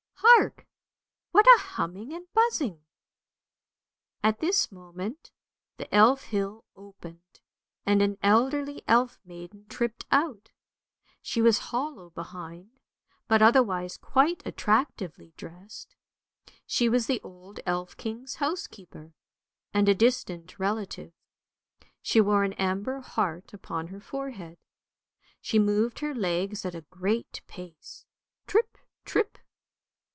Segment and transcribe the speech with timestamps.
[0.37, 0.65] Hark!
[1.31, 2.83] what a humming and buzzing?"
[4.23, 5.29] At this moment
[5.77, 7.39] the Elf hill opened,
[7.87, 10.49] and an elderly elf maiden tripped out.
[11.21, 12.71] She was hollow behind, 1
[13.27, 15.95] but otherwise quite attractively dressed.
[16.65, 19.13] She was the old elf king's house keeper,
[19.73, 21.13] and a distant relative.
[22.01, 24.57] She wore an amber heart upon her forehead.
[25.39, 28.05] She moved her legs at a great pace,"
[28.47, 29.37] trip, trip."